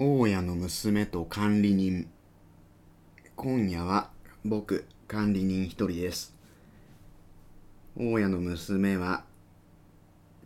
[0.00, 2.08] 大家の娘と管理人。
[3.34, 4.10] 今夜は
[4.44, 6.36] 僕管理人一人です。
[7.96, 9.24] 大家の娘は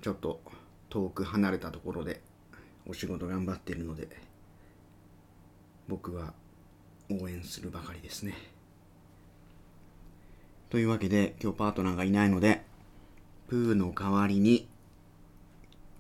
[0.01, 0.41] ちょっと
[0.89, 2.23] 遠く離れたところで
[2.89, 4.09] お仕事頑張ってるので
[5.87, 6.33] 僕は
[7.11, 8.33] 応援するばかりですね。
[10.71, 12.63] というわけで今日パートナーがいないので
[13.49, 14.67] プーの代わりに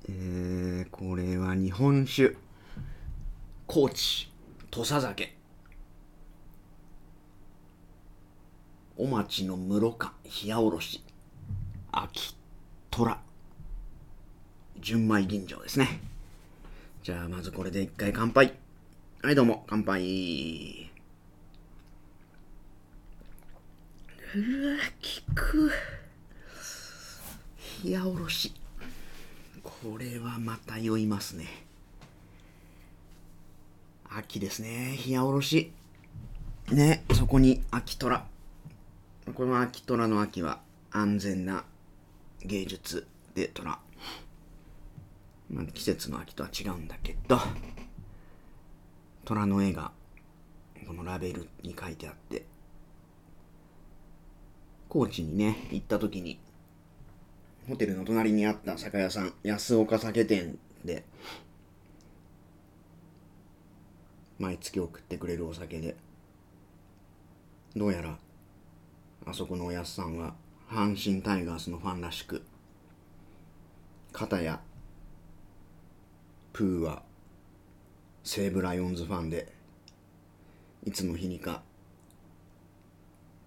[0.08, 2.34] えー、これは日本酒。
[3.66, 4.30] 高知
[4.70, 5.32] 土佐酒。
[8.98, 10.12] お町の室賀
[10.44, 11.02] 冷やおろし。
[11.90, 12.36] 秋
[12.90, 13.18] 虎。
[14.80, 16.00] 純米吟醸ですね。
[17.02, 18.52] じゃあまずこれで一回乾杯。
[19.22, 19.64] はいどうも。
[19.66, 20.90] 乾杯。
[24.34, 24.76] うわ
[25.26, 25.70] 効く。
[27.84, 28.52] 冷やおろし。
[29.62, 31.71] これはまた酔いますね。
[34.16, 34.98] 秋ですね。
[35.06, 35.72] 冷やおろし。
[36.70, 38.24] ねそこに秋虎
[39.34, 41.64] この秋虎の秋は安全な
[42.44, 43.78] 芸術で虎、
[45.50, 47.38] まあ、季節の秋とは違うんだけど
[49.24, 49.92] 虎の絵が
[50.86, 52.44] このラベルに書いてあって
[54.88, 56.38] 高知にね行った時に
[57.68, 61.04] ホテルの隣にあった酒屋さん安岡酒店で
[64.42, 65.94] 毎月送ってくれるお酒で。
[67.76, 68.18] どうやら
[69.24, 70.34] あそこのおやすさんは
[70.68, 72.42] 阪神タイガースのファンらしく
[74.12, 74.60] 片や
[76.52, 77.02] プーは
[78.24, 79.52] 西武ライオンズファンで
[80.84, 81.62] いつの日にか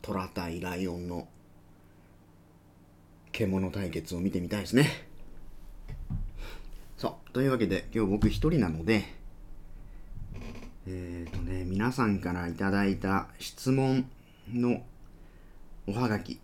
[0.01, 1.27] 虎対ライオンの
[3.33, 5.07] 獣対決を見てみたいですね。
[6.97, 7.31] そう。
[7.31, 9.24] というわけで今日僕一人なので
[10.87, 14.09] えっ、ー、とね皆さんからいただいた質問
[14.53, 14.83] の
[15.87, 16.39] おはがき。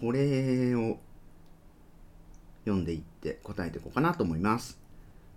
[0.00, 0.98] これを
[2.64, 4.78] 読んでいって答えていこうかなと思います。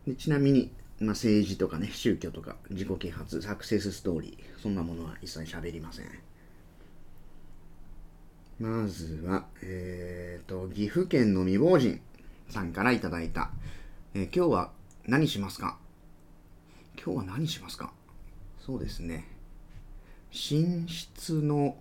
[0.05, 6.05] でちなみに、まあ、政治とかね宗教とか自己啓発サクセスストーリーそんなものは一切喋りません。
[8.59, 12.01] まずは、えっ、ー、と、岐阜県の未亡人
[12.49, 13.51] さんからいただいた、
[14.13, 14.71] えー、今日は
[15.07, 15.77] 何しますか？
[17.01, 17.93] 今日は何しますか？
[18.69, 19.25] そうですね。
[20.31, 21.75] 寝室の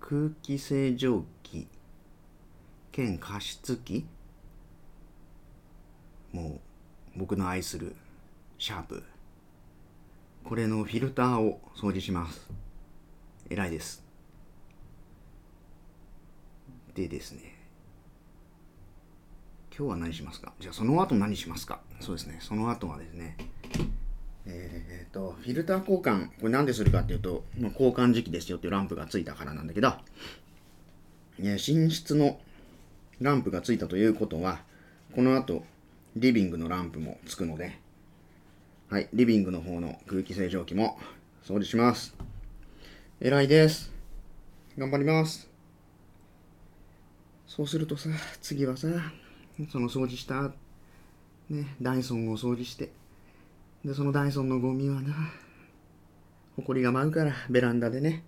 [0.00, 1.68] 空気清浄機
[2.90, 4.06] 兼加湿器
[6.32, 6.58] も
[7.14, 7.94] う僕の愛する
[8.56, 9.02] シャープ。
[10.42, 12.48] これのフィルターを掃除します。
[13.50, 14.02] 偉いです。
[16.94, 17.42] でですね。
[19.68, 20.54] 今日は何しますか？
[20.60, 21.80] じゃあその後何しますか？
[22.00, 22.38] そうですね。
[22.40, 23.36] その後はですね。
[24.46, 29.90] えっ、ー、とフィルター交換これ何でするかっていうと、まあ、交換時期ですよっていうランプがついたからなんだけど、
[31.38, 32.38] ね、寝室の
[33.20, 34.60] ランプがついたということは
[35.14, 35.64] この後
[36.16, 37.78] リビングのランプもつくので
[38.88, 40.98] はいリビングの方の空気清浄機も
[41.44, 42.16] 掃除します。
[43.20, 43.92] 偉いです。
[44.76, 45.48] 頑張ります。
[47.46, 48.10] そうするとさ、
[48.42, 48.88] 次はさ、
[49.70, 50.50] その掃除した、
[51.48, 52.90] ね、ダイソンを掃除して、
[53.86, 55.14] で、そのダイソンのゴミはな、
[56.56, 58.24] ほこりが舞うから、ベランダでね。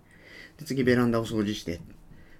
[0.57, 1.81] で、次ベランダを掃除して。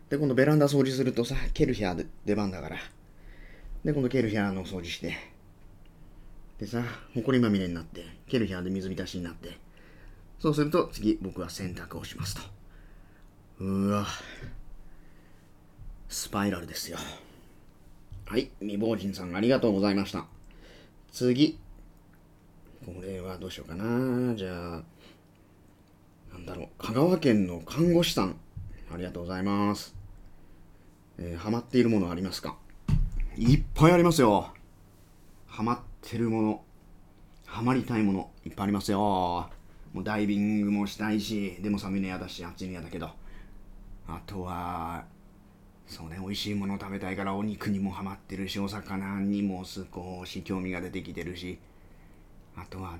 [0.09, 2.77] で、今度ベランダ掃除するとさ、ケルヒャーで出番だから。
[3.83, 5.17] で、今度ケルヒャーの掃除して。
[6.59, 6.81] でさ、
[7.13, 9.57] ほこりまみれになって、ケルヒャーで水浸しになって。
[10.39, 12.41] そうすると、次僕は洗濯をしますと。
[13.59, 14.07] うわ。
[16.07, 16.97] スパイラルですよ。
[18.27, 20.25] はい、未亡人さんありがとうございました。
[21.11, 21.59] 次。
[22.85, 24.35] これはどうしようかな。
[24.35, 24.83] じゃあ、
[26.31, 26.67] なんだろう。
[26.77, 28.35] 香川県の看護師さん。
[28.93, 29.95] ありがとうございます。
[31.17, 32.57] えー、ハマっているものありますか？
[33.37, 34.51] いっぱいありますよ。
[35.47, 36.63] ハマってるもの、
[37.45, 39.49] ハマりたいもの、いっぱいありますよ。
[39.93, 43.09] もうダイビングもしたいし、でも寒いの嫌だし、暑いの嫌だけど。
[44.07, 45.05] あとは、
[45.85, 51.57] そうね美味しいもの食べたいからお肉にもハマってるしお魚にも少し興味が出てきてるし
[52.61, 52.97] あとは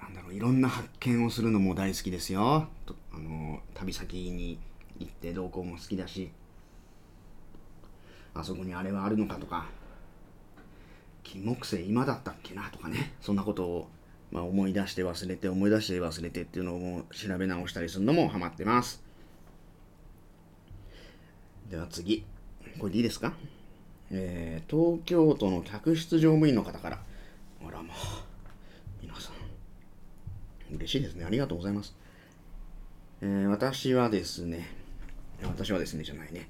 [0.00, 2.68] なんだろういろんな発見をするのも大好きですよ。
[3.12, 4.58] あの旅先に
[4.98, 6.30] 行って同行も好きだし。
[8.34, 9.66] あそこにあれはあるのかとか。
[11.24, 13.12] 金木犀今だったっけなとかね。
[13.20, 13.88] そんなことを、
[14.30, 19.02] まあ、思い出して忘れて思い出して忘れてっていうのを調べ直したりするのもハマってます。
[21.70, 22.24] では次。
[22.78, 23.34] これでいいですか？
[24.10, 26.98] えー、東京都の客室乗務員の方から。
[27.66, 28.24] あらまあ、
[30.70, 31.24] 嬉しいですね。
[31.24, 31.94] ありがとうございます。
[33.20, 34.68] えー、私はですね、
[35.42, 36.48] 私はですね、じゃないね。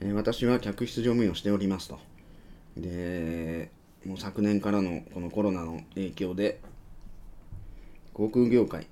[0.00, 1.98] えー、私は客室乗務員をしておりますと。
[2.76, 3.70] で、
[4.04, 6.60] もう昨年からのこのコロナの影響で、
[8.14, 8.86] 航空業界、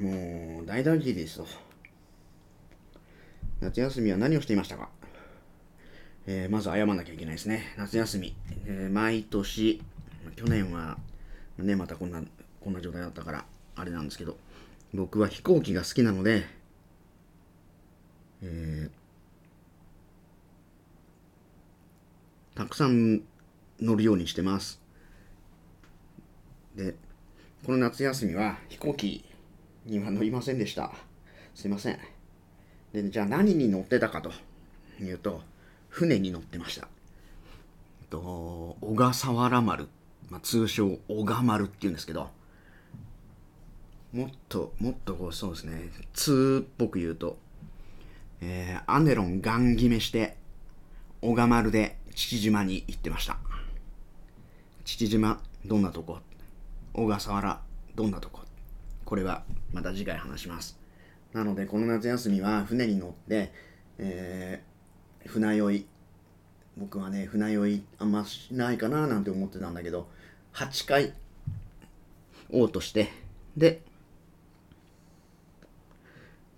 [0.00, 1.46] もう大打撃ですと。
[3.60, 4.88] 夏休みは何をしていましたか？
[6.26, 7.74] えー、まず謝らなきゃいけないですね。
[7.76, 8.34] 夏休み。
[8.66, 9.82] えー、毎年、
[10.36, 10.98] 去年は、
[11.58, 12.22] ね、またこんな、
[12.60, 13.44] こんな状態だったから、
[13.76, 14.36] あれなんですけど、
[14.94, 16.44] 僕は飛行機が好きなので、
[18.42, 23.22] えー、たくさん
[23.80, 24.80] 乗るようにしてます。
[26.74, 26.94] で、
[27.64, 29.24] この夏休みは飛行機
[29.86, 30.92] には乗りませんでした。
[31.54, 31.98] すいません。
[32.92, 34.32] で、じゃあ何に乗ってたかと
[35.00, 35.42] いうと、
[35.88, 36.88] 船に乗ってました。
[38.12, 39.88] と小笠原丸、
[40.28, 42.28] まあ、通称小賀丸っていうんですけど
[44.12, 45.90] もっともっとこうそうですね。
[46.12, 47.38] 通っぽく言うと、
[48.40, 50.36] えー、アネロンガン決めして
[51.22, 53.38] 小賀丸で父島に行ってました。
[54.84, 56.18] 父島どんなとこ？
[56.92, 57.60] 小笠原
[57.94, 58.40] どんなとこ？
[59.04, 60.78] これはまた次回話します。
[61.32, 63.52] なのでこの夏休みは船に乗って、
[63.98, 64.72] えー
[65.24, 65.86] 船酔い。
[66.76, 70.08] 僕はね船酔いあんましないかななんて思ってたんだけど
[70.54, 71.12] 8回
[72.50, 73.10] 嘔吐して
[73.56, 73.82] で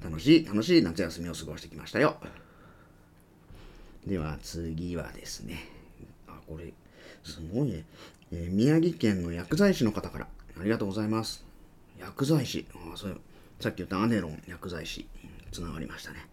[0.04, 2.18] 楽しい楽しい夏休みを過ごしてきましたよ。
[4.06, 5.66] では次はですね
[6.28, 6.72] あこれ
[7.22, 7.84] すごいね、
[8.30, 10.28] えー、宮城県の薬剤師の方から。
[10.60, 11.44] ありがとうございます。
[11.98, 12.66] 薬剤師。
[12.74, 13.20] あそう
[13.58, 15.08] さっき言ったアネロン薬剤師。
[15.50, 16.26] つながりましたね。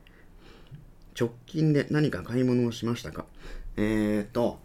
[1.19, 3.25] 直近で何か買い物をしましたか？
[3.77, 4.59] えーと、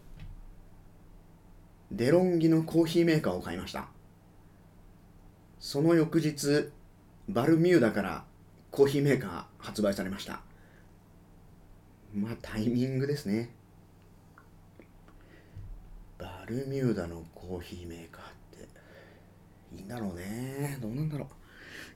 [1.91, 3.89] デロンギのコーヒーメーカーを買いました。
[5.59, 6.71] その翌日、
[7.29, 8.25] バルミューダから
[8.71, 10.41] コーヒーメーカー発売されました。
[12.15, 13.51] まあタイミングですね。
[16.19, 18.29] バルミューダのコーヒーメーカーっ
[18.59, 18.69] て
[19.77, 20.79] いいんだろうね。
[20.81, 21.29] どうなんだろ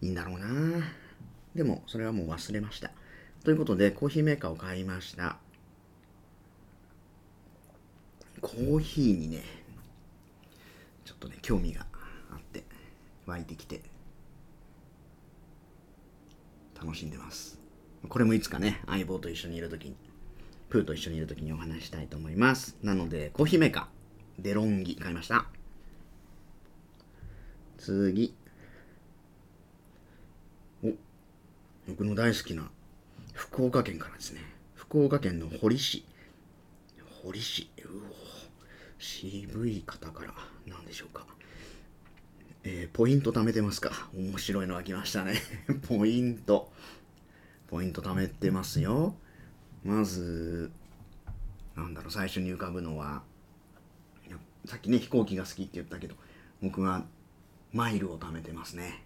[0.03, 0.05] う。
[0.05, 0.47] いいんだろうな。
[1.55, 2.91] でもそれはもう忘れました。
[3.45, 5.39] ということで、コーヒーメーカーを買いました。
[8.43, 9.43] コーヒーにね、
[11.05, 11.87] ちょっとね、興味が
[12.31, 12.65] あって、
[13.27, 13.81] 湧いてきて、
[16.81, 17.59] 楽しんでます。
[18.09, 19.97] これもいつかね、相棒と一緒にいるときに、
[20.71, 22.77] プーと一緒にいるときにお話したいと思います。
[22.83, 25.47] なので、コーヒーメーカー、デロンギ買いました。
[27.77, 28.35] 次。
[30.83, 30.93] お、
[31.89, 32.71] 僕の大好きな
[33.35, 34.41] 福岡県からですね。
[34.75, 36.05] 福岡県の堀市。
[37.23, 37.71] 堀市。
[37.85, 38.31] うお
[38.99, 40.35] 渋い方から
[40.67, 41.27] 何でしょうか。
[42.63, 45.35] えー、ポイント貯めてますか面白いのが来ましたね。
[45.89, 46.73] ポイント。
[47.69, 49.15] ポイント貯めてますよ。
[49.85, 50.71] まず、
[51.75, 53.23] なんだろう、最初に浮かぶのは、
[54.67, 56.15] さっきね、飛行機が好きって言ったけど、
[56.61, 57.07] 僕は
[57.73, 59.05] マイルを貯めてますね。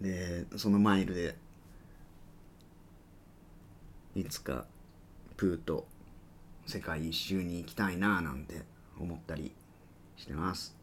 [0.00, 1.36] で、そのマイルで
[4.14, 4.66] いつか
[5.36, 5.86] プーと
[6.66, 8.62] 世界一周に行きたいなぁなんて
[8.98, 9.52] 思ったり
[10.16, 10.77] してます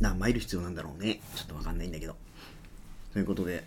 [0.00, 1.20] 何マイル必要なんだろうね。
[1.34, 2.16] ちょっとわかんないんだけど。
[3.12, 3.64] ということで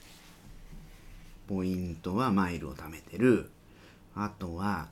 [1.48, 3.50] ポイントはマイルを貯めてる。
[4.16, 4.88] あとは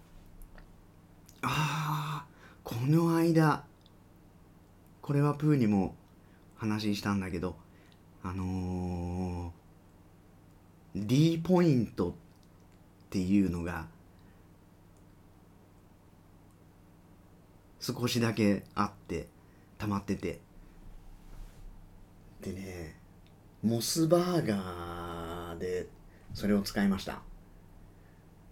[1.42, 2.26] ああ
[2.64, 3.64] この間
[5.02, 5.96] これはプーにも
[6.58, 7.56] 話したんだけど
[8.24, 12.14] あのー D ポイントっ
[13.10, 13.88] ていうのが
[17.82, 19.28] 少しだけあって
[19.78, 20.40] 溜まってて
[22.46, 22.96] でね
[23.64, 25.88] モスバーガーで
[26.34, 27.22] それを使いました。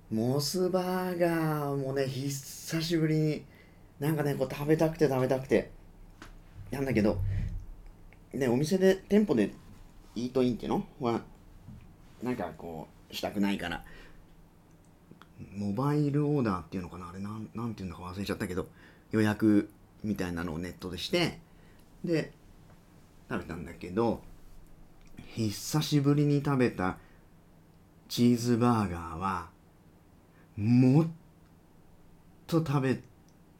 [0.09, 3.45] モスバーガーもね久しぶりに
[4.00, 5.71] なんかねこう食べたくて食べたくて。
[6.71, 7.19] なんだけど
[8.33, 9.53] ねお店で店舗で
[10.15, 10.88] イートインっていうの？
[11.00, 11.21] は
[12.23, 13.83] なんかこうしたくないから。
[15.55, 17.09] モバイルオーダーっていうのかな？
[17.09, 18.67] あれなんなんていうのか忘れちゃったけど
[19.12, 19.69] 予約
[20.03, 21.38] みたいなのをネットでして。
[22.03, 22.31] で
[23.34, 24.22] 食べたんだけど
[25.36, 26.98] 久しぶりに食べた
[28.08, 29.50] チーズバーガーは
[30.56, 31.08] もっ
[32.46, 33.00] と食べ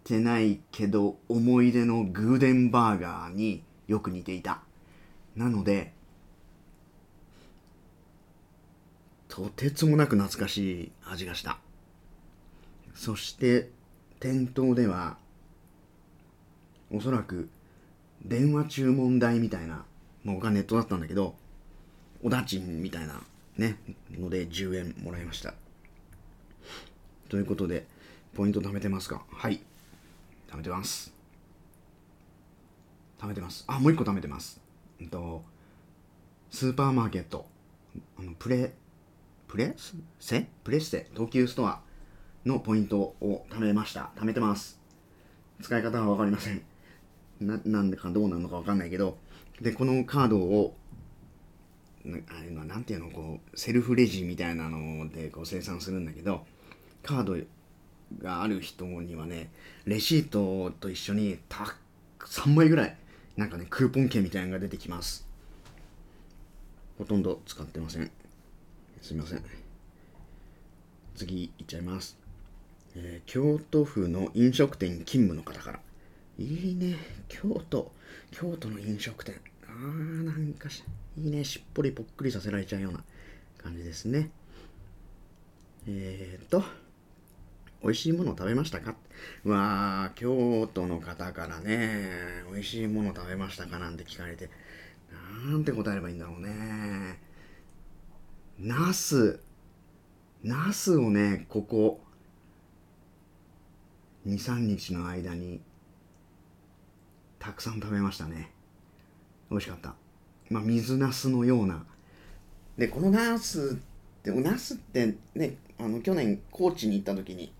[0.03, 4.62] てないけど思い出のグーデンバーガーによく似ていた。
[5.36, 5.92] なので
[9.27, 11.58] とてつもなく懐かしい味がした。
[12.94, 13.72] そして
[14.20, 15.18] 店頭では
[16.92, 17.50] おそらく
[18.25, 19.84] 電話注文代みたいな
[20.24, 21.36] のがネットだったんだけど、
[22.24, 23.22] おだちんみたいな
[23.58, 23.77] ね、
[24.12, 25.53] ので10円もらいました。
[27.30, 27.86] ということで、
[28.34, 29.24] ポイント貯めてますか？
[29.30, 29.62] はい。
[30.50, 31.13] 貯めてます。
[33.20, 33.65] 貯めてます。
[33.68, 34.62] あ、もう一個貯めてます。
[35.00, 35.44] えっと、
[36.50, 37.46] スーパーマーケット、
[38.18, 38.74] あのプレ、
[39.48, 39.75] プレ？
[40.20, 41.82] セプレッセ東急ストア
[42.46, 44.12] のポイントを貯めました。
[44.15, 44.80] 貯めてます。
[45.62, 46.73] 使い方はわかりません。
[47.43, 49.17] な、なんでかどうなのかわかんないけど、
[49.62, 50.75] で、このカードを、
[52.05, 56.45] あれの、なんていうの、こう、セルフレジみたいなのでこう生産するんだけど、
[57.01, 57.38] カード
[58.21, 59.50] がある人にはね、
[59.85, 61.65] レシートと一緒にた
[62.17, 62.97] く3枚ぐらい、
[63.38, 65.27] なんかね、クーポン券みたいなのが出てきます。
[66.97, 68.12] ほとんど使ってません。
[69.01, 69.43] すいません。
[71.15, 72.17] 次いっちゃいます。
[72.95, 75.79] えー、京都府の飲食店勤務の方から。
[76.37, 76.97] いいね。
[77.27, 77.91] 京都。
[78.31, 79.35] 京都の飲食店。
[79.67, 80.83] あー、なんかし、
[81.17, 81.43] いいね。
[81.43, 83.03] しっぽりぽっくりさせられちゃうような
[83.57, 84.31] 感じですね。
[85.87, 86.63] えーと、
[87.83, 88.95] 美味しいもの食べましたか？
[89.43, 94.49] わー、京都の方からね、美味しいもの食べましたかなんて聞かれて、
[95.45, 97.19] なんて答えればいいんだろうね。
[98.59, 99.39] ナス。
[100.43, 102.01] ナスをね、ここ、
[104.25, 105.61] 2、3日の間に、
[107.43, 108.50] たくさん食べましたね。
[109.51, 109.95] 美味しかった。
[110.50, 111.85] まあ、水ナスのような。
[112.77, 117.53] で、このナスって、ナスってね、あの、去年、高知に行った時に、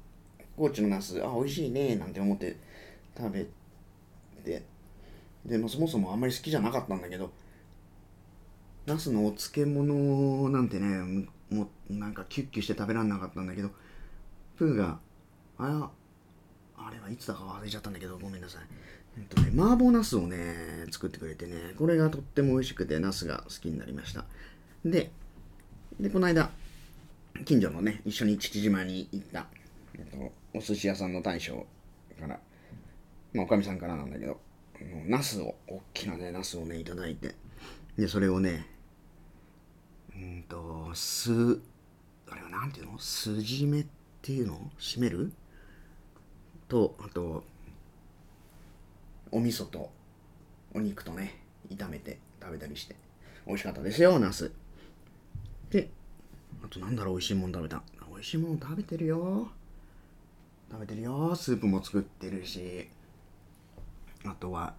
[0.56, 2.56] 高知のナス、あ、美味しいね、なんて思って
[3.18, 3.46] 食べ
[4.46, 4.64] て、
[5.46, 7.30] で、まあ、そもそもあんまり好きじゃなかったんだけど、
[8.86, 13.70] ナスのお漬物なんてね、もうなんかキュッキュして食べられなかったんだけど、
[14.56, 15.00] プーが、
[15.58, 15.92] あ
[16.90, 18.62] れはいつだか忘れちゃったんだけど、ごめんなさい。
[19.18, 24.26] えっとね、麻婆ナスをね、作ってくれてね、これがとっても美味しくて、ナスが好きになりました。
[24.84, 25.12] で、
[26.00, 26.52] で、この間、
[27.46, 29.48] 近所のね、一緒に父島に行った、
[29.96, 31.66] えっと、お寿司屋さんの大将
[32.20, 32.40] から、
[33.34, 34.40] まあ、おかみさんからなんだけど、
[35.08, 37.36] ナスを、大きなね、ナスをね、いただいて、
[37.98, 38.68] で、それをね、
[40.16, 41.32] うんと、す、
[42.30, 43.00] あれはなんていうの？
[43.00, 43.86] 筋目っ
[44.22, 44.72] ていうの？
[44.80, 45.32] 締める？
[46.68, 47.44] と、あと、
[49.34, 49.90] お味噌と
[50.76, 52.96] お肉とね、炒めて食べたりして、
[53.48, 54.52] 美味しかったですよ、ナス。
[55.72, 55.90] で、
[56.64, 57.82] あとなんだろう、美味しいもの食べた。
[58.12, 59.50] 美味しいもの食べてるよ。
[60.70, 61.36] 食べてるよ。
[61.36, 62.88] スープも作ってるし。
[64.24, 64.76] あとは、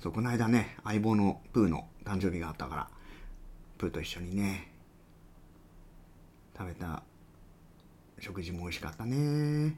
[0.00, 2.88] そ、この間ね、相棒のプーの誕生日があったから、
[3.78, 4.70] プーと一緒にね、
[6.56, 7.02] 食べた
[8.20, 9.76] 食事も美味しかったね。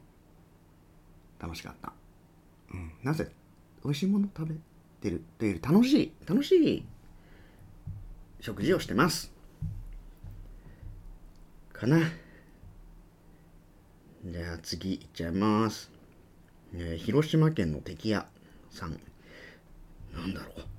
[1.41, 1.95] 楽しかった。
[2.75, 2.93] うん。
[3.03, 3.31] なぜ、
[3.85, 4.55] 美味しいもの食べ
[5.01, 6.85] てるというより楽しい、楽しい
[8.41, 9.33] 食事をしてます。
[11.73, 11.99] かな。
[14.25, 15.91] じゃあ次いっちゃいます。
[16.75, 18.27] えー、広島県の敵屋
[18.71, 19.01] さん。
[20.13, 20.71] なんだろう。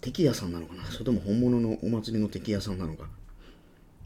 [0.00, 3.08] 敵屋さんなのかなそれとも本物のお祭りの敵屋さんなのか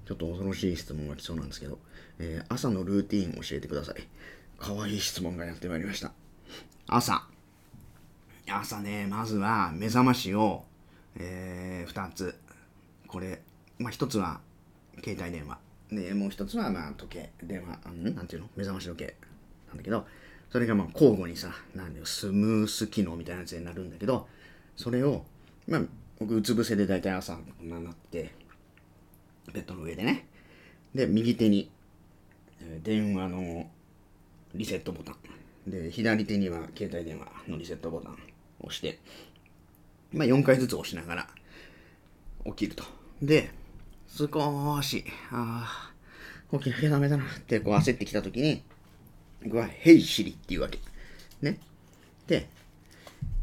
[0.07, 1.79] ちょっと恐ろしい質問が来そうなんですけど、
[2.19, 3.97] えー、朝のルーティン教えてください。
[4.59, 6.13] かわいい質問がやってまいりました。
[6.87, 7.23] 朝。
[8.51, 10.65] 朝ね、まずは目覚ましを、
[11.17, 12.35] えー、2つ。
[13.07, 13.41] これ、
[13.79, 14.41] まあ、1つは
[15.03, 15.59] 携帯電話。
[15.91, 18.49] で、もう1つはまあ時計、電話、んなんていうの？
[18.57, 19.17] 目覚まし時計
[19.69, 20.07] なんだけど、
[20.51, 24.29] それがまあ交互にさ、なんだよ、スムース機能みたいなやつになるんだけど、
[24.77, 25.25] それを、
[25.69, 25.83] まあ、
[26.19, 28.31] 僕、うつ伏せで大体朝こんなになって、
[29.53, 30.27] ベッドの上でね。
[30.95, 31.71] で、右手に、
[32.61, 33.69] え電話の
[34.55, 35.71] リセットボタン。
[35.71, 38.17] で、左手には携帯電話のリセットボタンを
[38.61, 38.99] 押して、
[40.13, 41.29] まあ、4回ずつ押しながら
[42.47, 42.85] 起きると。
[43.23, 43.51] で、
[44.09, 45.93] 少し、あ
[46.53, 48.63] あ、起きなきゃダメだなってこう焦ってきたときに、
[49.43, 50.79] 僕は、ヘイシリっていうわけ。
[51.41, 51.59] ね。
[52.27, 52.49] で、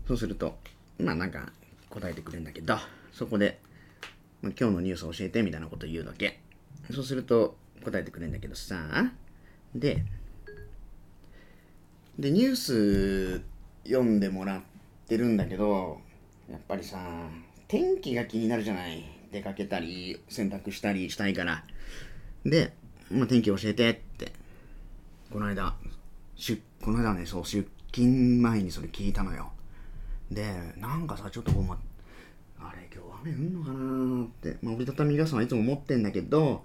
[0.07, 0.57] そうすると、
[0.99, 1.51] まあなんか
[1.89, 2.77] 答えてくれるんだけど、
[3.11, 3.59] そこで、
[4.41, 6.39] まあ、今日のニュースを教えてみたいなこと言うだけ。
[6.91, 9.11] そうすると答えてくれるんだけどさ、
[9.73, 10.03] で、
[12.19, 13.41] で、ニュース
[13.83, 14.61] 読んでもらっ
[15.07, 15.99] てるんだけど、
[16.49, 16.99] やっぱりさ、
[17.67, 19.03] 天気が気になるじゃない。
[19.31, 21.63] 出かけたり、洗濯したりしたいから。
[22.45, 22.73] で、
[23.11, 24.31] まあ、天気教えてって、
[25.31, 25.75] この間、
[26.35, 29.51] 出、この間ね、そう、出勤前にそれ聞いたのよ。
[30.31, 30.45] で、
[30.77, 31.77] なんかさ、ちょっとこう、ま、
[32.59, 36.63] あれ、今日雨降んのかなーって、まあ、折りたたみ傘はいつも持ってんだけど、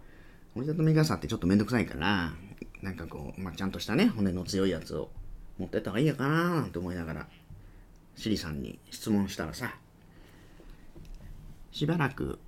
[0.55, 2.33] 折りたたみ傘ってちょっとめんどくさいから、
[2.83, 5.11] なんかこう、まあ、ちゃんとしたね、骨の強いやつを
[5.59, 7.29] 持ってった方がいいのかななんて思いながら、
[8.17, 9.75] シリさんに質問したらさ、
[11.71, 12.39] しばらく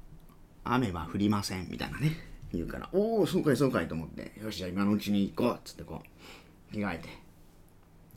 [0.64, 2.12] 雨は降りませんみたいなね
[2.52, 6.02] 言うからおおそうかいそうかいと思ってよしじゃあ今のうちに行こうっつってこ
[6.70, 7.08] う着替えて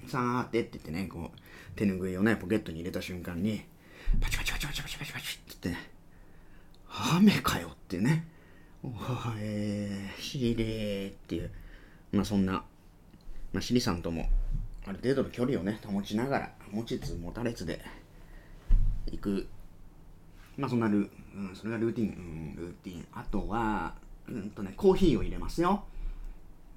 [0.07, 1.39] さーってって言ってねこう
[1.75, 3.63] 手ぬぐいをねポケットに入れた瞬間に
[4.21, 5.81] パチパチパチパチパチパチパチって言って
[7.15, 8.27] 雨かよってね
[8.83, 11.51] おーえー、しれーっていう
[12.11, 12.63] まあそんな、
[13.53, 14.29] まあ、しりさんとも
[14.85, 17.81] ある程度の距離をね保ちながら持ちつ持たれつで
[19.11, 19.47] 行く。
[20.57, 23.07] まあそんなル、うん、それがルーティン、うん、ルーティン。
[23.13, 23.95] あとは
[24.27, 25.83] うんとねコーヒーを入れますよ。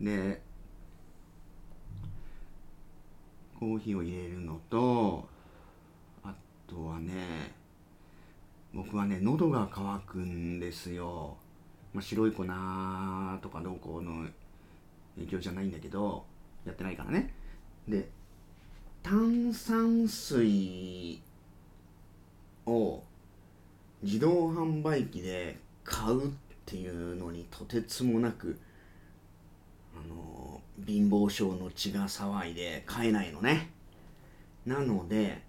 [0.00, 0.42] で
[3.58, 5.28] コーヒーを入れるのと
[6.22, 6.34] あ
[6.66, 7.52] とはね
[8.72, 11.36] 僕はね喉が渇くんですよ、
[11.92, 12.48] まあ、白い粉と
[13.50, 14.26] かどうこうの
[15.16, 16.24] 影響じゃないんだけど
[16.64, 17.34] やってないからね。
[17.88, 18.08] で
[19.02, 21.20] 炭酸水
[22.66, 23.02] を
[24.02, 26.30] 自動販売機で買うっ
[26.66, 28.58] ていうのにとてつもなく
[29.94, 33.70] あの貧乏症の血が騒いで買えないのね。
[34.66, 35.42] なので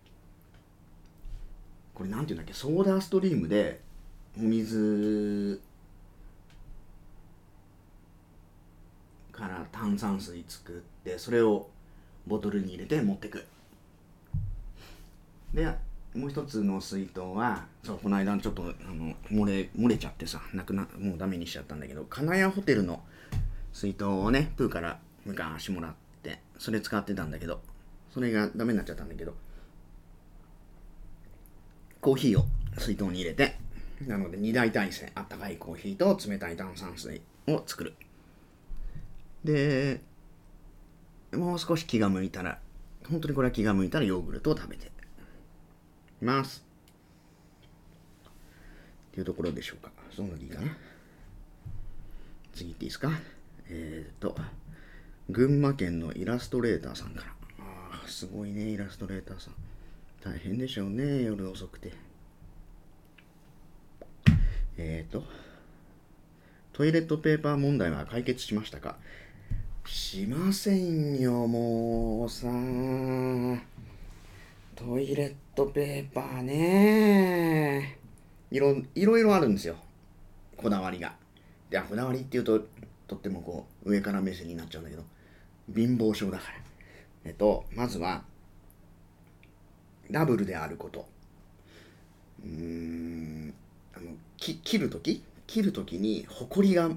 [1.93, 3.81] これなんていうんだっけソーダストリームで
[4.38, 5.62] お水
[9.31, 11.70] から炭酸水作ってそれを
[12.27, 13.45] ボトルに入れて持ってく。
[15.53, 15.65] で
[16.13, 23.01] もう一つの水筒はそうこの間ちょっとあの漏れ漏れちゃってさなくなもうダメにしちゃったんだけど金谷ホテルの
[23.71, 27.61] 水筒をねプーから昔もらってそれ使ってたんだけど
[28.13, 29.33] それがダメになっちゃったんだけど
[32.01, 32.45] コーヒーを
[32.77, 33.55] 水筒に入れて
[34.07, 37.93] なので2大体制あったかいコーヒーと冷たい炭酸水を作る。
[39.43, 40.01] で
[41.33, 42.59] もう少し気が向いたら
[43.09, 44.91] 本当にこれは気が向いたらヨーグルトを食べて
[46.21, 46.63] ます。
[49.11, 49.91] っていうところでしょうか。
[50.15, 50.77] そんなでいいかな。
[52.53, 53.12] 次行っていいですか。
[53.69, 54.36] えっ、と
[55.29, 57.27] 群馬県のイラストレーターさんから。
[57.60, 59.53] ああすごいねイラストレーターさん。
[60.23, 61.91] 大変でしょうね夜遅くて。
[64.77, 65.23] えっ、と
[66.71, 68.97] トイレットペーパー問題は解決しましたか。
[69.93, 72.47] しませんよもうさ
[74.73, 77.97] トイレットペーパーね。
[78.49, 79.75] いろいろあるんですよ。
[80.56, 81.13] こだわりが。
[81.69, 82.62] でこだわりっていうと
[83.06, 85.04] とってもこう上から目線になっちゃうんだけど
[85.75, 86.54] 貧乏症だから。
[87.25, 88.23] えっとまずは
[90.10, 91.06] ダブルであること。
[92.45, 93.54] うーん
[93.93, 95.21] あのき切る時？
[95.47, 96.89] 切る時にほこりが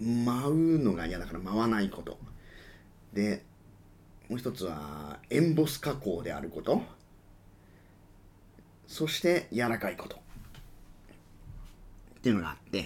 [0.00, 2.18] 舞うのが嫌だから舞わないこと。
[3.12, 3.44] で
[4.28, 6.82] もう一つはエンボス加工であること。
[8.86, 10.16] そして柔らかいこと。
[10.16, 10.20] っ
[12.22, 12.84] ていうのがあって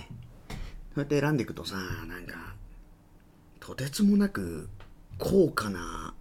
[0.95, 2.55] そうやって選んでいくとさなんか
[3.61, 4.69] とてつもなく
[5.19, 6.15] 高価な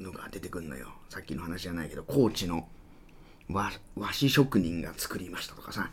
[0.00, 0.88] のが出てくるのよ。
[1.08, 2.68] さっきの話じゃないけど高知の
[3.48, 5.90] 和和紙職人が作りましたとかさ。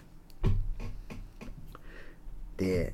[2.57, 2.93] で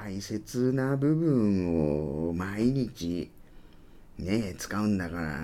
[0.00, 3.30] 大切な部分を毎日
[4.18, 5.40] ね使うんだから。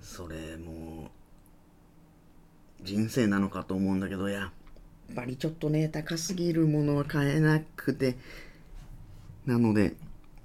[0.00, 1.10] それも
[2.82, 4.52] 人生なのかと思うんだけどや
[5.12, 8.16] っぱりちょっとね高すぎるものは買えなくて。
[9.44, 9.94] なので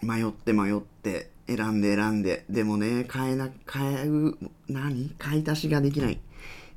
[0.01, 2.43] 迷って迷って選んで選んで。
[2.49, 5.15] でもね買えな買う何？
[5.17, 6.19] 買い足しができない。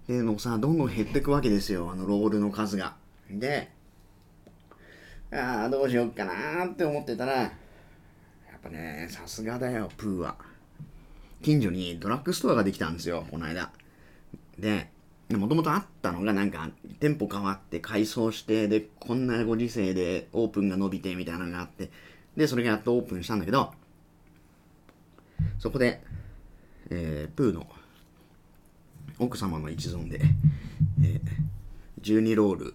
[0.06, 2.94] でもさどんどん減ってくわけですよあのロールの数が。
[3.28, 3.70] で
[5.32, 10.36] ああどうしよっかなって思ってたらやっぱね、さすがだよ、プーは。
[11.42, 13.72] 近所にドラッグストアができたんですよ、この間。
[14.58, 14.90] で、
[15.30, 21.90] もともとあったのがなんか、店舗変わって改装して、で、こんなご時世でオープンが伸びてみたいなのがあって、
[22.36, 23.72] で、それがやっとオープンしたんだけど、
[25.58, 26.02] そこで、
[26.90, 27.66] えー、プーの
[29.18, 30.20] 奥様の一存で、
[31.02, 32.74] えー、12ロール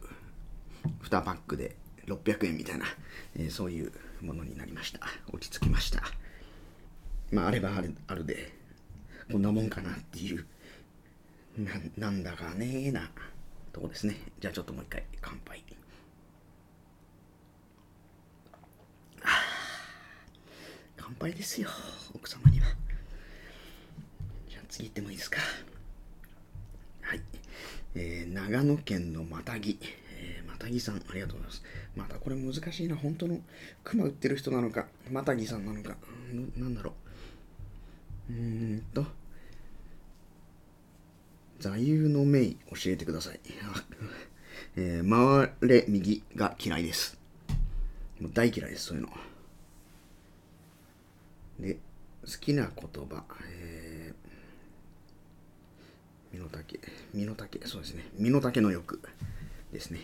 [1.03, 1.75] 2パックで
[2.07, 2.85] 600円みたいな、
[3.35, 3.91] えー、そういう
[4.21, 4.99] ものになりました。
[5.31, 6.03] 落ち着きました。
[7.31, 8.53] まああればあるあるで
[9.31, 10.45] こんなもんかなっていう
[11.57, 13.09] ななんだかねえな
[13.73, 14.15] とこですね。
[14.39, 15.63] じゃあちょっともう一回乾杯。
[20.95, 21.69] 乾杯ですよ
[22.13, 22.67] 奥様には。
[24.49, 25.39] じゃあ次行ってもいいですか。
[27.01, 27.21] はい、
[27.95, 29.79] えー、長野県のマタギ
[30.57, 31.63] たぎさん、ありがとうございます。
[31.95, 32.95] またこれ難しいな。
[32.95, 33.39] 本当の
[33.83, 35.97] 熊売ってる人なのか、またぎさんなのか、
[36.33, 36.93] んなんだろ
[38.29, 38.33] う。
[38.33, 39.05] うーんと、
[41.59, 43.39] 座右の銘教えてください。
[44.75, 47.17] えー、回れ右が嫌いです。
[48.19, 49.09] もう大嫌いです、そういうの。
[51.59, 56.79] で、好きな言葉、えー、身の丈、
[57.13, 59.01] 身の丈、そうですね、身の丈の欲
[59.71, 60.01] ですね。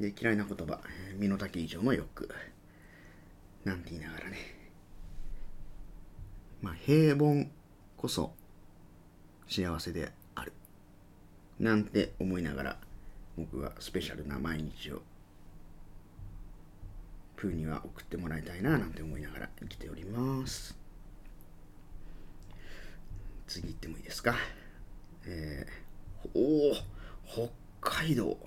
[0.00, 0.80] で、嫌いな言葉、
[1.16, 2.28] 身の丈以上の欲。
[3.64, 4.38] なんて言いながらね。
[6.62, 7.46] まあ、平凡
[7.96, 8.34] こそ
[9.48, 10.52] 幸せである。
[11.58, 12.80] なんて思いながら、
[13.36, 15.02] 僕はスペシャルな毎日を
[17.36, 20.78] 風には送ってもらいたいななんて思いながら生きております
[23.48, 24.36] 次行ってもいいですか？
[25.26, 26.74] えー、おお
[27.80, 28.38] 北海道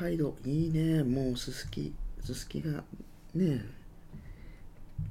[0.00, 1.04] 海道いいね。
[1.04, 1.92] もうすすき。
[2.24, 2.82] すすきが
[3.34, 3.60] ね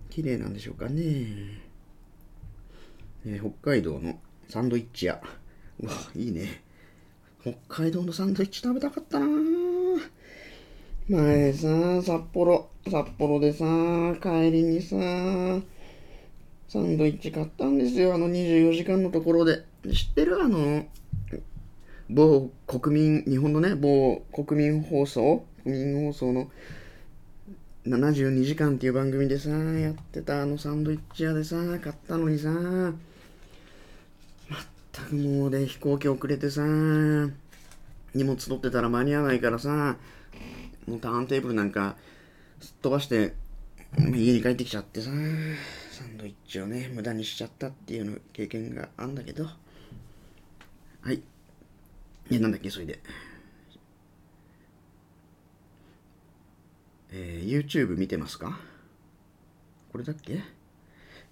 [0.10, 1.04] 綺麗なんでしょうかね。
[3.24, 5.22] え、北海道のサンドイッチ屋。
[5.80, 6.64] うわいいね。
[7.42, 9.28] 北海道のサンドイッチ食べたかったな。
[11.08, 13.66] 前さ、札幌、札幌でさ、
[14.20, 14.96] 帰りにさ、
[16.68, 18.16] サンドイッチ買ったんですよ。
[18.16, 19.66] あの24時間のところで。
[19.94, 20.42] 知ってる？
[20.42, 20.84] あの、
[22.10, 26.50] 某国民、日本のね、某国民放送国民放送の
[27.86, 32.94] 72時間っていう番組でさ、やってたあのサンドイッチ屋でさ、買ったのにさ、まっ
[34.92, 36.62] たくもうで飛行機遅れてさ、
[38.16, 39.98] 荷物取ってたら間に合わないからさ、
[40.88, 41.96] もうターンテーブルなんか
[42.60, 43.34] すっ飛ばして
[43.98, 45.12] 家に帰ってきちゃってさ
[45.92, 49.46] サンドイッチをね無駄にしちゃったっていうの経験があんだけど。
[49.46, 51.22] はい。
[52.32, 53.00] えなんだっけそれで。
[57.12, 58.60] えー、YouTube 見てますか？
[59.92, 60.44] これだっけ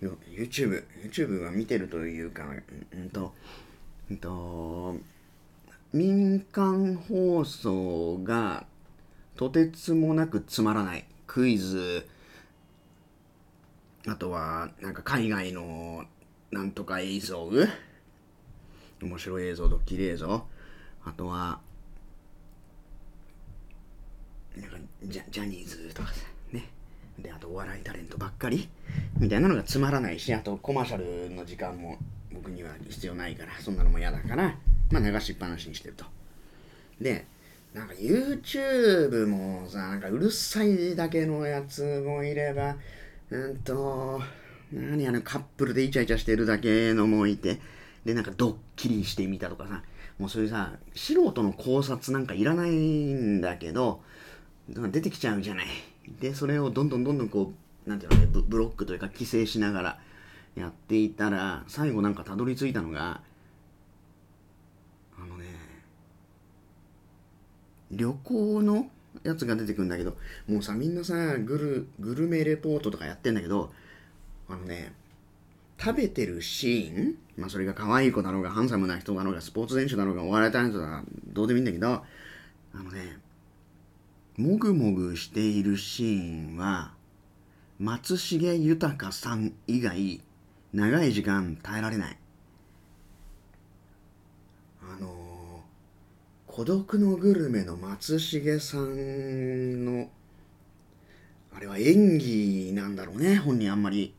[0.02, 2.46] ？YouTube、YouTube は見てるというか、
[2.92, 3.36] うんと、
[4.10, 4.96] うんと、
[5.94, 8.66] 民間放送が
[9.36, 12.08] とてつもなくつまらないクイズ。
[14.08, 16.06] あとはなんか海外の
[16.50, 17.52] なんとか映像。
[19.00, 20.48] 面白い映像ドッキリ映像。
[21.08, 21.60] あとは
[24.56, 26.70] なんかジャジャニーズとかさね。
[27.20, 28.70] であとお笑いタレントばっかり
[29.20, 31.98] みたいなのがつまらないしあとコマーシャルの時間も
[32.32, 34.56] 僕には必要ないからそんなのも嫌だから
[34.92, 36.06] まあ流しっぱなしにしてると。
[37.02, 37.26] で
[37.74, 42.76] なんか YouTube もさ、なんかうるさいだけのやつもいれば、
[43.30, 44.20] うんと、
[44.74, 47.60] 何あのカップルでイチャイチャしてるだけのもいて、
[48.04, 49.84] で、なんかドッキリしてみたとかさ、
[50.20, 54.02] もうそういうさ、素人の考察なんかいらないんだけど、
[54.68, 55.68] 出てきちゃうじゃない。
[56.20, 57.54] で、それをどんどんどんどんこ
[57.86, 60.00] う、なんていうのね、ブロックというか規制しながら
[60.56, 63.22] やっていたら、最後なんかたどり着いたのが、
[65.18, 65.46] あのね
[67.92, 68.90] 旅行の
[69.24, 73.72] やつが出てくるんだけど、もうさ、みんなさ、グル、グルメレポートとかやってんだけど、
[74.50, 74.94] あのね、
[75.80, 82.04] 食べてるシーン、まあそれが可愛い子だろうが、ハンサムな人だろうが、スポーツ選手だろうが、お笑いタレントだろうが、どうでもいいんだけど、
[82.74, 83.20] あのね、
[84.38, 86.94] もぐもぐしているシーンは、
[87.80, 90.22] 松重豊さん以外、
[90.74, 92.18] 長い時間耐えられない。
[94.82, 95.64] あの
[96.46, 100.10] 孤独のグルメの松重さんの
[101.54, 104.14] あれは演技なんだろうね本人あんまり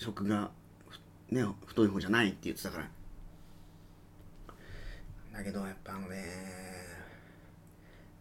[0.00, 0.50] 食が
[1.30, 2.88] ね太い方じゃないって言ってたから。
[5.38, 6.24] だけどやっぱあのね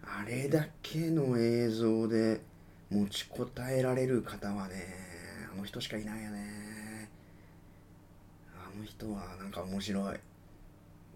[0.03, 2.41] あれだけの映像で
[2.89, 4.75] 持ちこたえられる方はね
[5.53, 7.09] あの人しかいないよね。
[8.53, 10.17] あの人はなんか面白い。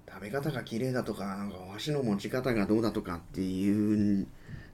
[0.08, 4.28] 食べ方が綺麗だとか、なんか箸の持ち方がどうだとかっていう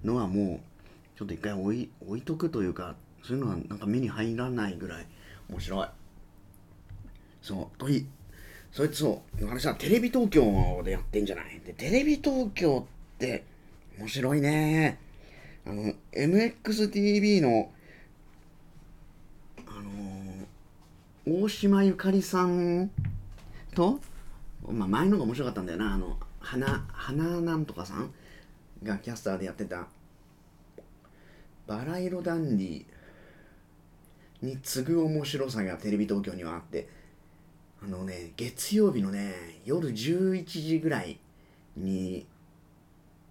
[0.03, 5.07] のはもう、ちょっと一回置い置いとくというか、そういうのはなんか目に入らないぐらい。
[5.49, 5.87] 面白い。
[7.41, 8.05] そう、とい、
[8.71, 11.59] そいつそう、あれさ、テレビ東京でやってんじゃない？
[11.65, 12.85] で、テレビ東京
[13.15, 13.43] って
[13.97, 14.99] 面白いね。
[15.65, 17.71] あの、MXTV の、
[19.67, 22.91] あのー、大島ゆかりさん
[23.73, 23.99] と、
[24.67, 28.11] まあ、前のが面白かったんだよなあの花花なんとかさん
[28.83, 29.87] がキャスターでやってた
[31.67, 32.85] バラ色ダンディー
[34.41, 36.87] に次ぐ面白さがテレビ東京にはあって
[37.83, 41.19] あのね月曜日のね夜11時ぐらい
[41.75, 42.25] に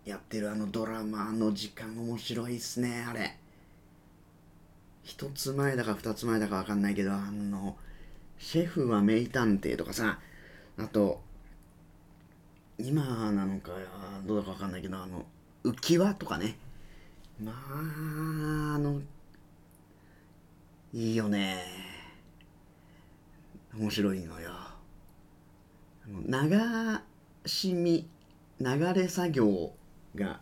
[0.05, 3.37] やってるあのドラマの時間面白いっすねあれ。
[5.03, 7.77] 一つ前だか二つ前だかわかんないけどあの
[8.39, 10.19] シェフは名探偵とかさ
[10.77, 11.23] あと
[12.79, 13.73] 今なのか
[14.27, 15.25] どうだかわかんないけどあの
[15.65, 16.57] 浮き輪とかね。
[17.43, 19.01] まああの
[20.95, 21.63] いいよね。
[23.75, 24.51] 面白いのよ。
[26.07, 26.59] 流
[27.45, 28.09] し見
[28.59, 29.73] 流れ作業
[30.15, 30.41] が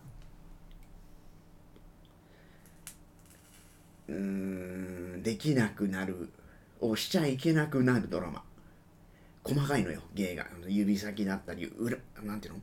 [4.09, 6.31] うんできなくなる
[6.81, 8.45] をしちゃいけなくなるドラマ。
[9.43, 10.47] 細かいのよ芸が。
[10.69, 12.61] 指先だったり裏なんていうの？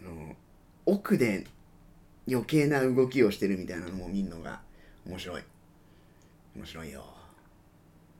[0.00, 0.34] あの
[0.84, 1.46] 奥で
[2.28, 4.60] 余計な動きをしてるみたいなのも見るのが
[5.06, 5.42] 面白い。
[6.56, 7.04] 面白いよ。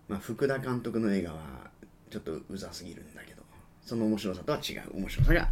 [0.08, 1.70] まあ福田監督の映画は
[2.10, 3.42] ちょっとうざすぎるんだけど
[3.82, 4.96] その面白さとは違う。
[4.96, 5.48] 面白さが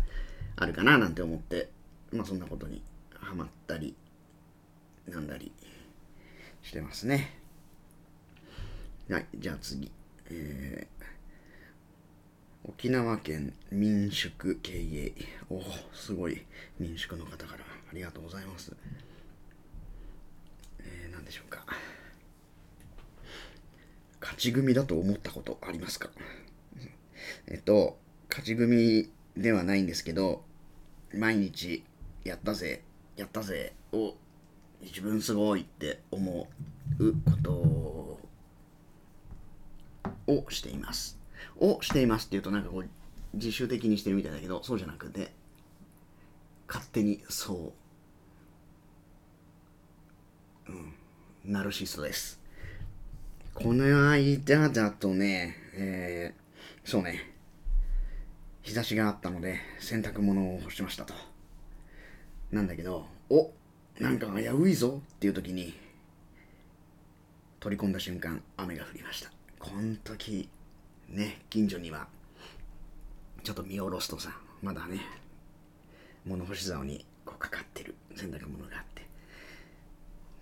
[0.57, 1.71] あるかななんて思って
[2.13, 2.83] まあそんなことに
[3.15, 3.95] ハマったり
[5.09, 5.53] なんだり
[6.63, 7.39] してますね。
[9.09, 9.91] はいじゃあ次。
[10.31, 15.13] えー、沖縄県民宿経営。
[15.51, 16.45] おおすごい。
[16.79, 18.75] 民宿の方からありがとうございます。
[20.81, 21.65] えー、何でしょうか。
[24.23, 26.09] 勝ち組だと思ったことありますか？
[27.49, 27.99] えっと
[28.31, 30.45] 勝ち組ではないんですけど
[31.13, 31.85] 毎日
[32.25, 32.83] やったぜ
[33.17, 34.15] やったぜを
[34.81, 36.49] 自分すごいって思
[36.99, 38.21] うことを
[40.51, 41.19] しています。
[41.59, 42.89] をしていますっていうとなんかこう
[43.35, 45.33] 自主的にしてるみたいだけどそうじゃなくて
[46.69, 47.73] 勝手にそ
[50.69, 50.95] ううん
[51.45, 52.42] ナルシストです。
[53.55, 57.31] この間だとねえー、そうね。
[58.63, 61.15] 日差しがあったので洗濯物を干しましたと。
[62.51, 63.51] なんだけどお
[63.99, 65.75] なんか危ういぞっていう時に
[67.61, 69.31] 取り込んだ瞬間雨が降りました。
[69.59, 70.49] この時
[71.09, 72.09] ね近所には
[73.43, 75.01] ちょっと見下ろすとさまだね
[76.25, 79.03] 物干し竿にこうかかってる洗濯物があって。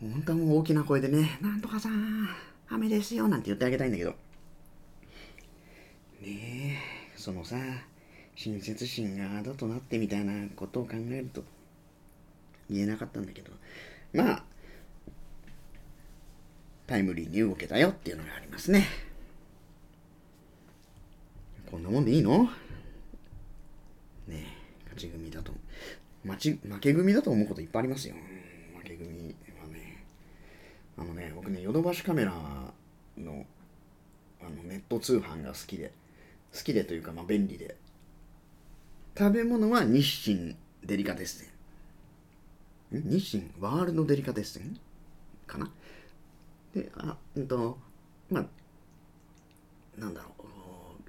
[0.01, 2.29] 本当はもう大きな声でね「なんとかさん
[2.71, 4.11] 雨ですよ」なんて言ってあげたいんだけど。
[6.23, 6.79] ね
[7.15, 7.57] えそのさ
[8.35, 11.45] 親切心がだとなってみたいなことを考えると
[12.69, 13.53] 言えなかったんだけど。
[14.13, 14.45] まあ
[16.87, 18.85] タイムリーに動けたよっていうのがありますね。
[21.71, 22.45] こんなもんでいいの？
[22.45, 22.51] ね
[24.31, 24.45] え
[24.85, 25.53] 勝ち組だと
[26.25, 28.17] 負ち負け組だと思うこといっぱいありますよ。
[31.01, 32.33] あのね僕ねヨドバシカメラ
[33.17, 33.47] の
[34.41, 35.93] あのネット通販が好きで
[36.55, 37.77] 好きでというかまあ便利で。
[39.19, 41.47] 食べ物は日清デリカテッセ
[42.93, 43.03] ン。
[43.11, 43.51] 日清？
[43.61, 44.79] ワールドデリカテッセン？
[45.47, 45.71] かな？
[46.75, 47.79] であうんと
[48.31, 48.45] まあ
[49.99, 50.45] なんだろう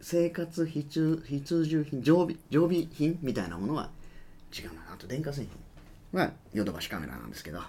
[0.01, 3.89] 生活必需必需品常備常備品みたいなものは
[4.57, 4.93] 違うな。
[4.93, 5.45] あと電化製
[6.11, 7.59] 品はヨドバシカメラなんですけど。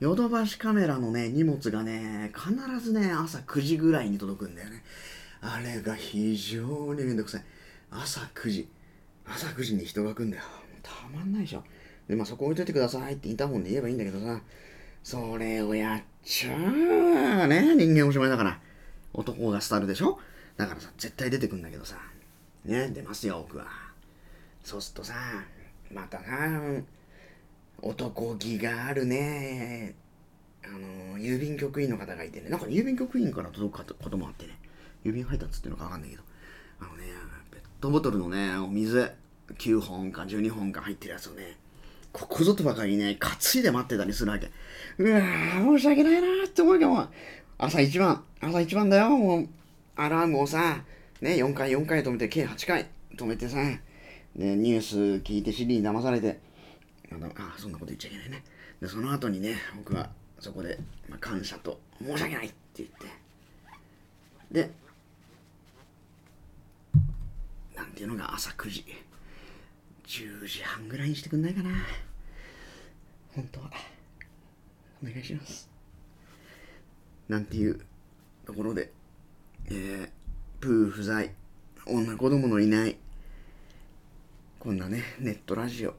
[0.00, 4.82] ヨドバシカメラのね荷物がね必ずね朝9時ぐらいに届くんだよね。
[5.42, 7.44] あれが非常にめんどくさい。
[7.90, 8.68] 朝9時。
[9.26, 10.42] 朝9時に人が来んだよ。
[10.82, 11.62] たまんないでしょ。
[12.08, 14.40] でまあそこ置いといてくださいってインターホンで言えばいいんだけどさ。
[15.02, 18.58] それをやっちゃうね人間おしまいだから。
[19.12, 20.18] 男がスタイルでしょ。
[20.56, 21.96] だからさ絶対出てくんだけどさ。
[22.64, 23.66] ね出ますよ僕は。
[24.64, 25.14] そうするとさ
[25.92, 26.80] またな
[27.82, 29.94] 男気があるね。
[30.62, 32.50] あの郵便局員の方がいてね。
[32.50, 34.58] なんか郵便局員から届くこともあってね。
[35.04, 36.22] 郵便配達っていうのかわかんないけど。
[36.80, 37.04] あのね
[37.50, 39.10] ペットボトルのねお水
[39.54, 41.56] 9本か12本か入ってるやつをね
[42.12, 44.50] ここぞとばかりね担いで待ってたりするわけ。
[44.98, 47.08] うわー申し訳ないなーって思うけど
[47.58, 49.48] 朝一番朝一番だよもう。
[49.96, 50.84] アラームをさ
[51.20, 53.56] ね4回4回止めて計8回止めてさ
[54.36, 56.49] でニュース聞いて尻に騙されて。
[57.12, 58.44] あそんなこと言っちゃいけないね。
[58.80, 63.06] でその後にね僕はそこで、まあ、感謝と申し訳ないって言って。
[64.50, 64.70] で
[67.74, 68.84] なんていうのが朝9時。
[70.06, 71.70] 10時半ぐらいにしてくんないかな。
[73.34, 73.70] 本当は。
[75.02, 75.68] お願いします。
[77.28, 77.80] なんていう
[78.44, 78.92] ところで
[79.66, 80.08] えー、
[80.60, 81.32] プー不在。
[81.86, 82.96] 女子供のいない。
[84.58, 85.94] こんなねネットラジオ。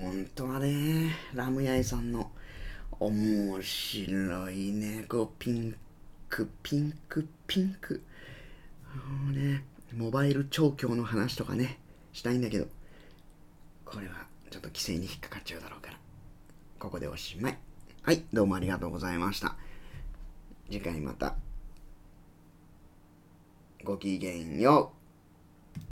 [0.00, 2.30] 本当はねラムヤイさんの
[2.98, 5.76] 面白いねこうピン
[6.30, 8.02] クピンクピンク。
[8.94, 9.62] もうね
[9.94, 11.78] モバイル調教の話とかね
[12.12, 12.66] したいんだけど
[13.84, 14.14] これは
[14.50, 15.98] ちょっと規制に引っかかっちゃうだろうから
[16.78, 17.58] ここでおしまい。
[18.02, 19.54] はいどうもありがとうございました。
[20.70, 21.34] 次回また。
[23.84, 24.99] ごきげんよう。